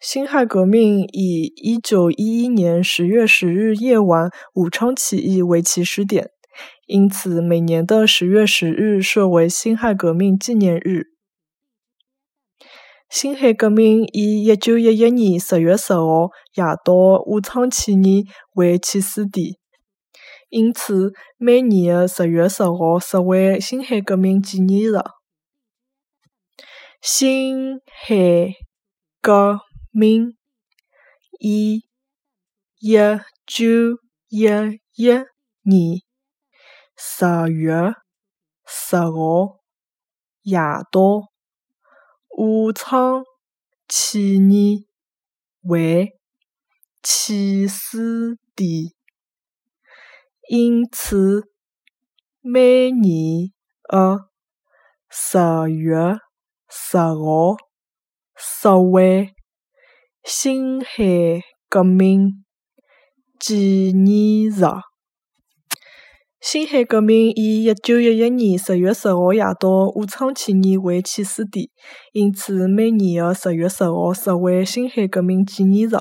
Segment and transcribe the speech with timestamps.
[0.00, 6.30] 辛亥革命以一九一一年十月十日夜晚武昌起义为起始点，
[6.86, 11.06] 因此每年的十月十日设为辛亥革命纪念日。
[13.08, 16.92] 辛亥革命以一九一一年十月十号夜到
[17.24, 19.54] 武昌起义为起始点，
[20.50, 25.00] 因此每年的十月十号设为辛亥革命纪念日。
[27.00, 28.52] 辛亥
[29.22, 29.60] 革
[29.98, 30.36] 明
[31.40, 31.88] 以
[32.80, 32.96] 一
[33.46, 33.64] 九
[34.28, 34.44] 一
[34.94, 35.08] 一
[35.62, 36.02] 年
[36.94, 37.94] 十月
[38.66, 39.62] 十号
[40.42, 40.58] 夜
[40.92, 41.32] 到
[42.36, 43.24] 武昌
[43.88, 44.86] 起义
[45.62, 46.12] 为
[47.02, 48.92] 起始点，
[50.50, 51.50] 因此
[52.42, 53.50] 每年
[53.84, 54.28] 的
[55.08, 55.38] 十
[55.70, 56.18] 月
[56.68, 57.56] 十号
[58.36, 59.34] 设为
[60.28, 62.44] 辛亥革命
[63.38, 64.60] 纪念日。
[66.40, 71.68] 辛亥革命以一九一一年十月十号夜到武昌起义为起始点，
[72.12, 75.92] 因此每年的十月十号设为辛亥革命纪念日。